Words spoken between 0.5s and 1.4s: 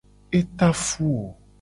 ta fu wo.